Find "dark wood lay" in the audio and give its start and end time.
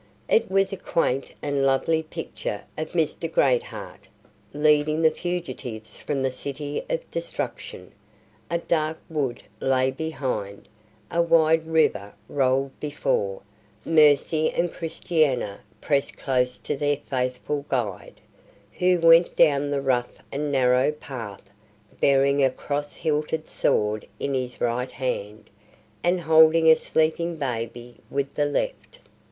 8.57-9.91